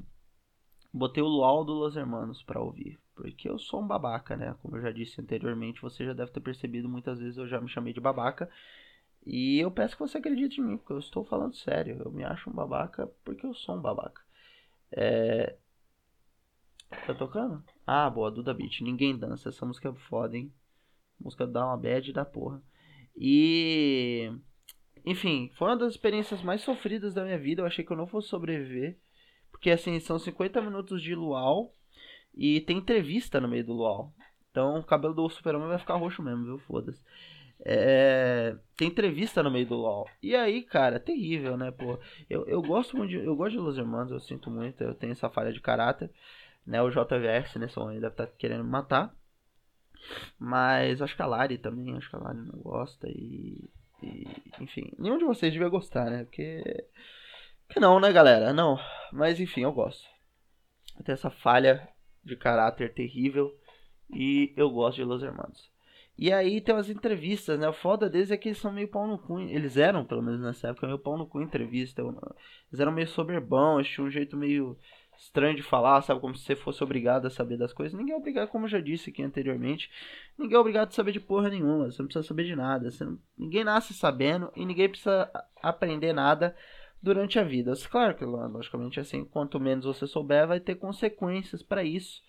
[0.94, 3.00] botei o LOL do Los Hermanos para ouvir.
[3.22, 4.56] Porque eu sou um babaca, né?
[4.62, 7.70] Como eu já disse anteriormente, você já deve ter percebido, muitas vezes eu já me
[7.70, 8.50] chamei de babaca.
[9.24, 12.02] E eu peço que você acredite em mim, porque eu estou falando sério.
[12.04, 14.22] Eu me acho um babaca porque eu sou um babaca.
[14.92, 15.56] É...
[17.06, 17.64] Tá tocando?
[17.86, 18.82] Ah, boa, Duda Beat.
[18.82, 19.50] Ninguém dança.
[19.50, 20.52] Essa música é foda, hein?
[21.20, 22.62] música dá uma bad da porra.
[23.16, 24.32] E.
[25.06, 27.62] Enfim, foi uma das experiências mais sofridas da minha vida.
[27.62, 28.98] Eu achei que eu não fosse sobreviver.
[29.52, 31.76] Porque assim, são 50 minutos de luau.
[32.36, 34.14] E tem entrevista no meio do luau.
[34.50, 36.58] Então o cabelo do super-homem vai ficar roxo mesmo, viu?
[36.60, 37.02] Foda-se.
[37.64, 40.10] É, tem entrevista no meio do LoL.
[40.22, 42.00] E aí, cara, é terrível, né, pô?
[42.30, 45.12] Eu, eu gosto muito de, eu gosto de Los Hermanos, eu sinto muito, eu tenho
[45.12, 46.10] essa falha de caráter,
[46.66, 46.82] né?
[46.82, 49.16] O JVS nesse momento deve estar tá querendo me matar.
[50.40, 53.70] Mas acho que a Lari também, acho que a Lari não gosta e,
[54.02, 54.28] e
[54.60, 56.24] enfim, nenhum de vocês devia gostar, né?
[56.24, 56.64] Porque
[57.70, 58.52] que não, né, galera?
[58.52, 58.80] Não.
[59.14, 60.04] Mas enfim, eu gosto.
[61.06, 61.88] Tenho essa falha
[62.24, 63.56] de caráter terrível
[64.14, 65.72] e eu gosto de Los Hermanos.
[66.18, 67.68] E aí tem umas entrevistas, né?
[67.68, 69.40] O foda deles é que eles são meio pau no cu.
[69.40, 72.02] Eles eram, pelo menos nessa época, meio pau no cu em entrevista.
[72.02, 74.78] Eles eram meio soberbão, eles tinham um jeito meio
[75.18, 76.20] estranho de falar, sabe?
[76.20, 77.98] Como se você fosse obrigado a saber das coisas.
[77.98, 79.90] Ninguém é obrigado, como eu já disse aqui anteriormente,
[80.38, 81.90] ninguém é obrigado a saber de porra nenhuma.
[81.90, 82.90] Você não precisa saber de nada.
[83.00, 83.18] Não...
[83.38, 85.30] Ninguém nasce sabendo e ninguém precisa
[85.62, 86.56] aprender nada
[87.02, 87.74] durante a vida.
[87.90, 92.22] Claro que, logicamente, assim, quanto menos você souber, vai ter consequências para isso,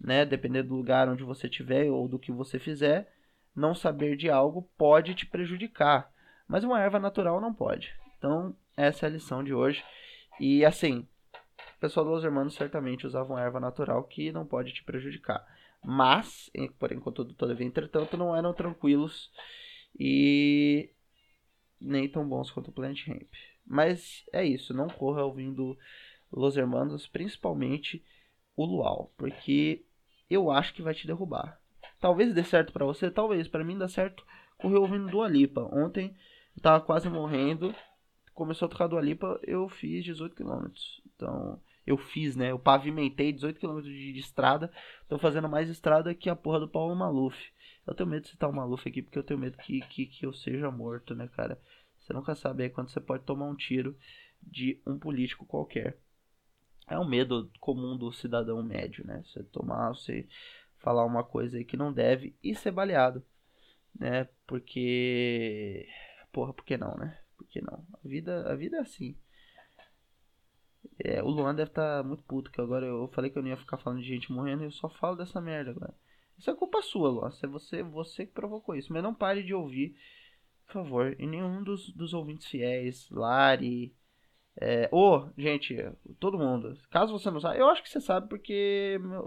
[0.00, 0.24] né?
[0.24, 3.12] Dependendo do lugar onde você estiver ou do que você fizer,
[3.54, 6.10] não saber de algo pode te prejudicar,
[6.46, 7.92] mas uma erva natural não pode.
[8.16, 9.84] Então, essa é a lição de hoje.
[10.40, 11.06] E assim,
[11.76, 15.44] o pessoal dos Hermanos certamente usavam erva natural que não pode te prejudicar.
[15.84, 19.30] Mas, porém, contudo, todavia, entretanto, não eram tranquilos
[19.98, 20.90] e
[21.80, 23.28] nem tão bons quanto o Plant Ramp.
[23.68, 25.76] Mas é isso, não corra ouvindo
[26.32, 28.02] Los Hermanos, principalmente
[28.56, 29.84] o Luau, porque
[30.30, 31.60] eu acho que vai te derrubar.
[32.00, 33.46] Talvez dê certo para você, talvez.
[33.46, 34.24] para mim dá certo
[34.58, 35.62] correr ouvindo Dua Lipa.
[35.72, 36.16] Ontem
[36.56, 37.74] eu tava quase morrendo,
[38.34, 40.68] começou a tocar Dua Lipa, eu fiz 18 km.
[41.14, 42.50] Então, eu fiz, né?
[42.50, 44.72] Eu pavimentei 18 km de, de, estrada.
[45.08, 47.36] Tô fazendo mais estrada que a porra do Paulo Maluf.
[47.86, 50.26] Eu tenho medo de citar o Maluf aqui, porque eu tenho medo que, que, que
[50.26, 51.58] eu seja morto, né, cara?
[52.08, 53.94] Você nunca sabe aí quando você pode tomar um tiro
[54.42, 55.98] de um político qualquer.
[56.88, 59.22] É um medo comum do cidadão médio, né?
[59.26, 60.26] Você tomar, você
[60.78, 63.22] falar uma coisa que não deve e ser baleado,
[63.94, 64.26] né?
[64.46, 65.86] Porque
[66.32, 67.18] porra, por que não, né?
[67.36, 67.84] Por que não?
[68.02, 69.14] A vida, a vida é assim.
[70.98, 73.50] É, o Luan deve estar tá muito puto que agora eu falei que eu não
[73.50, 75.94] ia ficar falando de gente morrendo e eu só falo dessa merda agora.
[76.38, 77.30] Isso é culpa sua, Luan.
[77.42, 78.90] É você, você que provocou isso.
[78.94, 79.94] Mas não pare de ouvir
[80.68, 83.92] por favor, e nenhum dos, dos ouvintes fiéis, Lari,
[84.60, 85.76] é, ou, gente,
[86.18, 89.24] todo mundo, caso você não saiba, eu acho que você sabe porque meu,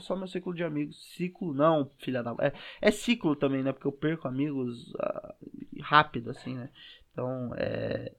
[0.00, 2.36] só meu ciclo de amigos, ciclo não, filha da.
[2.38, 2.52] É,
[2.82, 3.72] é ciclo também, né?
[3.72, 5.34] Porque eu perco amigos uh,
[5.80, 6.70] rápido, assim, né?
[7.12, 8.14] Então, é.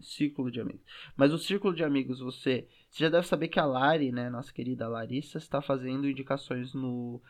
[0.00, 0.80] Ciclo de amigos.
[1.16, 4.52] Mas o círculo de amigos, você, você já deve saber que a Lari, né, nossa
[4.52, 7.20] querida Larissa, está fazendo indicações no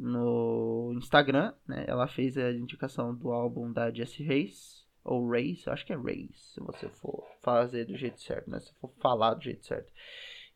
[0.00, 1.84] no Instagram, né?
[1.86, 6.52] Ela fez a indicação do álbum da Jessie Reis, ou Reis, acho que é Reis,
[6.54, 8.58] se você for fazer do jeito certo, né?
[8.60, 9.92] Se for falar do jeito certo.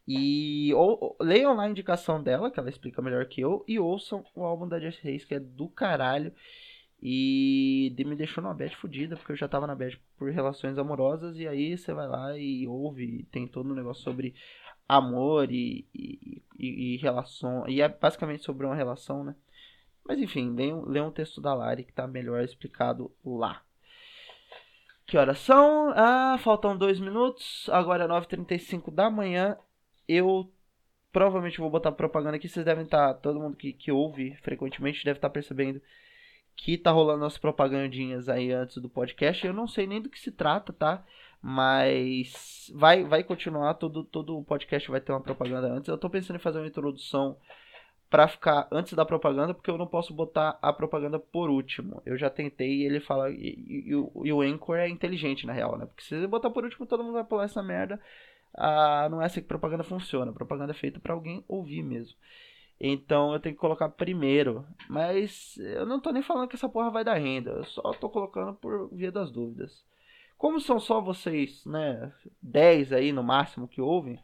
[0.09, 4.25] E ou, leiam lá a indicação dela, que ela explica melhor que eu, e ouçam
[4.35, 6.33] o álbum da Jessie Reis, que é do caralho.
[7.03, 11.37] E me deixou numa bad fodida, porque eu já tava na bad por relações amorosas,
[11.37, 14.35] e aí você vai lá e ouve, tem todo um negócio sobre
[14.89, 17.69] amor e, e, e, e, relação.
[17.69, 19.35] E é basicamente sobre uma relação, né?
[20.07, 20.55] Mas enfim,
[20.87, 23.63] lê um texto da Lari que tá melhor explicado lá.
[25.07, 25.93] Que horas são?
[25.95, 27.69] Ah, faltam dois minutos.
[27.71, 29.57] Agora é 9h35 da manhã.
[30.09, 30.51] Eu
[31.13, 32.49] provavelmente vou botar propaganda aqui.
[32.49, 33.15] Vocês devem estar.
[33.15, 35.81] Tá, todo mundo que, que ouve frequentemente deve estar tá percebendo
[36.57, 39.47] que tá rolando as propagandinhas aí antes do podcast.
[39.47, 41.05] Eu não sei nem do que se trata, tá?
[41.47, 45.89] Mas vai, vai continuar, todo, todo o podcast vai ter uma propaganda antes.
[45.89, 47.37] Eu tô pensando em fazer uma introdução
[48.09, 52.01] para ficar antes da propaganda, porque eu não posso botar a propaganda por último.
[52.07, 53.31] Eu já tentei e ele fala.
[53.31, 55.85] E, e, e, o Anchor é inteligente, na real, né?
[55.85, 58.01] Porque se você botar por último, todo mundo vai pular essa merda.
[58.57, 60.33] Ah, não é assim que propaganda funciona.
[60.33, 62.17] Propaganda é feita para alguém ouvir mesmo.
[62.81, 64.65] Então eu tenho que colocar primeiro.
[64.89, 67.51] Mas eu não tô nem falando que essa porra vai dar renda.
[67.51, 69.85] Eu só tô colocando por via das dúvidas.
[70.45, 74.23] Como são só vocês, né, 10 aí no máximo que ouvem,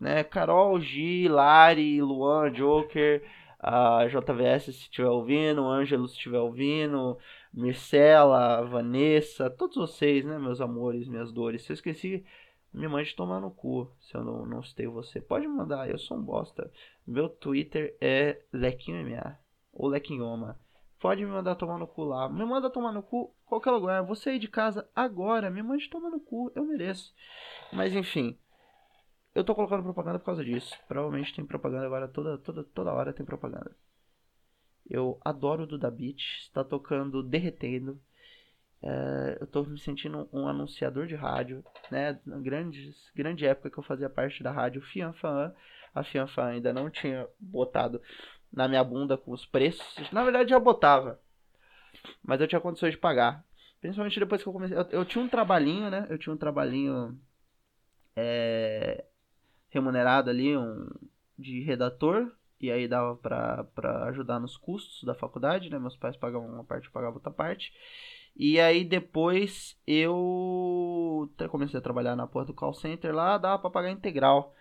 [0.00, 3.22] né, Carol, G, Lari, Luan, Joker,
[3.58, 7.18] a JVS se estiver ouvindo, Ângelo se estiver ouvindo,
[7.52, 11.62] Mircela, Vanessa, todos vocês, né, meus amores, minhas dores.
[11.62, 12.24] Se eu esqueci,
[12.72, 15.20] me mande tomar no cu, se eu não, não citei você.
[15.20, 16.72] Pode mandar, eu sou um bosta.
[17.06, 19.38] Meu Twitter é LequinhoMA
[19.74, 20.58] ou Lequinhoma.
[20.98, 22.30] Pode me mandar tomar no cu lá.
[22.30, 24.02] Me manda tomar no cu qualquer lugar.
[24.02, 25.50] Vou sair de casa agora.
[25.50, 26.50] Me mande tomar no cu.
[26.54, 27.12] Eu mereço.
[27.72, 28.38] Mas enfim.
[29.34, 30.74] Eu tô colocando propaganda por causa disso.
[30.88, 32.08] Provavelmente tem propaganda agora.
[32.08, 33.76] Toda, toda, toda hora tem propaganda.
[34.88, 36.20] Eu adoro o Duda Beat.
[36.40, 38.00] Está tocando Derretendo.
[38.82, 41.64] É, eu tô me sentindo um anunciador de rádio.
[41.90, 42.18] Né?
[42.24, 45.54] Grande, grande época que eu fazia parte da rádio Fianfan.
[45.94, 48.00] A Fianfan ainda não tinha botado
[48.52, 50.10] na minha bunda com os preços.
[50.12, 51.20] Na verdade, já botava.
[52.22, 53.44] Mas eu tinha condições de pagar.
[53.80, 54.76] Principalmente depois que eu comecei.
[54.76, 56.06] Eu, eu tinha um trabalhinho, né?
[56.10, 57.18] Eu tinha um trabalhinho
[58.14, 59.04] é,
[59.68, 60.86] remunerado ali, um
[61.38, 62.30] de redator.
[62.60, 63.66] E aí dava pra,
[64.08, 65.78] ajudar nos custos da faculdade, né?
[65.78, 67.72] Meus pais pagavam uma parte, eu pagava outra parte.
[68.36, 73.70] E aí depois eu comecei a trabalhar na porta do call center lá, dava pra
[73.70, 74.54] pagar integral.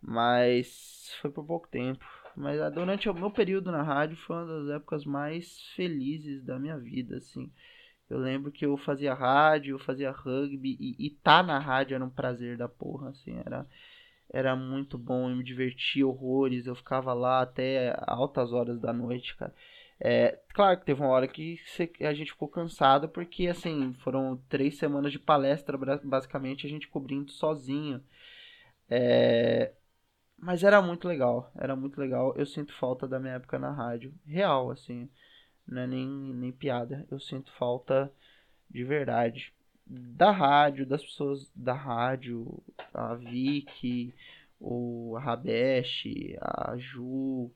[0.00, 2.04] Mas foi por pouco tempo.
[2.36, 6.58] Mas ah, durante o meu período na rádio foi uma das épocas mais felizes da
[6.58, 7.50] minha vida, assim.
[8.08, 12.04] Eu lembro que eu fazia rádio, eu fazia rugby e, e tá na rádio era
[12.04, 13.66] um prazer da porra, assim, era
[14.32, 19.36] era muito bom, eu me divertia horrores, eu ficava lá até altas horas da noite,
[19.36, 19.54] cara.
[20.00, 21.60] É, claro que teve uma hora que
[22.00, 27.30] a gente ficou cansado, porque assim, foram três semanas de palestra, basicamente, a gente cobrindo
[27.30, 28.02] sozinho.
[28.88, 29.72] É,
[30.42, 32.34] mas era muito legal, era muito legal.
[32.36, 35.08] Eu sinto falta da minha época na rádio, real, assim,
[35.64, 37.06] não é nem, nem piada.
[37.12, 38.12] Eu sinto falta
[38.68, 39.54] de verdade
[39.86, 42.60] da rádio, das pessoas da rádio,
[42.92, 44.12] a Vicky,
[44.58, 46.06] o Rabesh,
[46.40, 47.52] a Ju,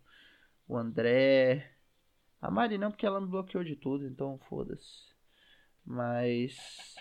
[0.68, 1.68] o André,
[2.40, 5.12] a Mari não, porque ela me bloqueou de tudo, então foda-se.
[5.84, 6.94] Mas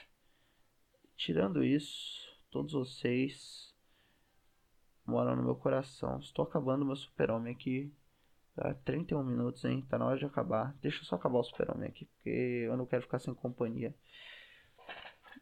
[1.15, 3.74] tirando isso, todos vocês
[5.05, 6.19] moram no meu coração.
[6.19, 7.91] Estou acabando meu super-homem aqui.
[8.55, 9.85] Tá 31 minutos, hein?
[9.89, 10.75] Tá na hora de acabar.
[10.81, 13.93] Deixa eu só acabar o super-homem aqui, porque eu não quero ficar sem companhia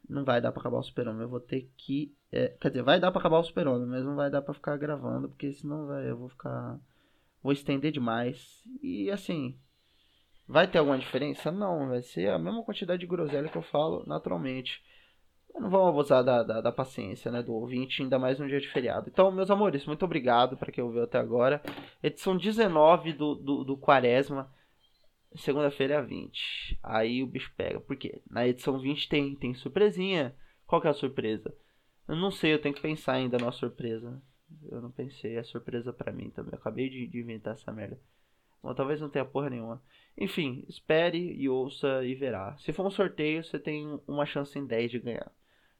[0.08, 1.22] não vai dar pra acabar o Super-Homem.
[1.22, 2.14] Eu vou ter que.
[2.30, 4.76] É, quer dizer, vai dar pra acabar o Super-Homem, mas não vai dar pra ficar
[4.76, 6.78] gravando, porque senão vai, eu vou ficar.
[7.42, 8.62] Vou estender demais.
[8.82, 9.58] E assim.
[10.46, 11.50] Vai ter alguma diferença?
[11.50, 14.82] Não, vai ser a mesma quantidade de groselha que eu falo naturalmente.
[15.58, 18.68] Não vamos abusar da, da, da, paciência né, do ouvinte, ainda mais num dia de
[18.68, 19.08] feriado.
[19.08, 21.62] Então, meus amores, muito obrigado para quem ouviu até agora.
[22.02, 24.52] Edição 19 do, do, do Quaresma.
[25.36, 26.78] Segunda-feira é a 20.
[26.82, 27.80] Aí o bicho pega.
[27.80, 28.20] Por quê?
[28.28, 30.34] Na edição 20 tem, tem surpresinha.
[30.66, 31.54] Qual que é a surpresa?
[32.06, 34.20] Eu não sei, eu tenho que pensar ainda na surpresa.
[34.70, 36.52] Eu não pensei, é surpresa para mim também.
[36.52, 37.98] Eu acabei de, de, inventar essa merda.
[38.62, 39.82] Bom, talvez não tenha porra nenhuma.
[40.16, 42.56] Enfim, espere e ouça e verá.
[42.58, 45.30] Se for um sorteio, você tem uma chance em 10 de ganhar.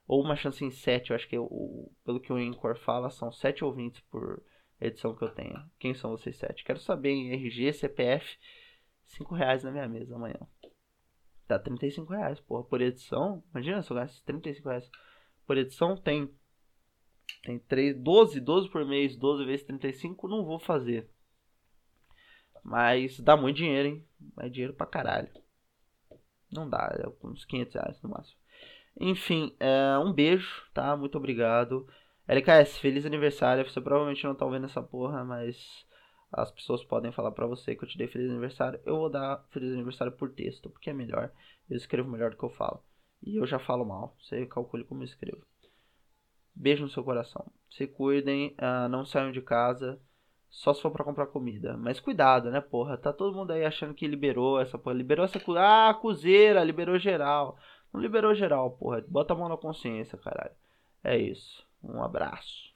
[0.07, 3.31] Ou uma chance em 7, eu acho que o, pelo que o Incor fala, são
[3.31, 4.43] 7 ouvintes por
[4.79, 5.57] edição que eu tenho.
[5.79, 6.63] Quem são vocês 7?
[6.63, 8.37] Quero saber em RG, CPF
[9.05, 10.39] 5 reais na minha mesa amanhã.
[11.47, 13.43] Dá 35 reais, porra, por edição.
[13.51, 14.89] Imagina se eu gasto 35 reais.
[15.45, 16.29] Por edição tem.
[17.43, 21.09] Tem 3, 12, 12 por mês, 12 vezes 35, não vou fazer.
[22.63, 24.07] Mas dá muito dinheiro, hein?
[24.39, 25.29] É dinheiro pra caralho.
[26.51, 28.39] Não dá, é uns 500 reais no máximo.
[28.99, 30.95] Enfim, é, um beijo, tá?
[30.95, 31.87] Muito obrigado.
[32.27, 33.69] LKS, feliz aniversário.
[33.69, 35.85] Você provavelmente não tá ouvindo essa porra, mas
[36.31, 38.79] as pessoas podem falar para você que eu te dei feliz aniversário.
[38.85, 41.31] Eu vou dar feliz aniversário por texto, porque é melhor.
[41.69, 42.81] Eu escrevo melhor do que eu falo.
[43.21, 44.15] E eu já falo mal.
[44.19, 45.41] Você calcule como eu escrevo.
[46.55, 47.45] Beijo no seu coração.
[47.69, 49.99] Se cuidem, uh, não saiam de casa.
[50.49, 51.75] Só se for pra comprar comida.
[51.75, 52.97] Mas cuidado, né, porra?
[52.97, 54.95] Tá todo mundo aí achando que liberou essa porra.
[54.95, 55.39] Liberou essa.
[55.57, 57.57] Ah, cozeira, liberou geral.
[57.95, 59.01] Não liberou geral, porra.
[59.07, 60.51] Bota a mão na consciência, caralho.
[61.01, 61.65] É isso.
[61.81, 62.73] Um abraço.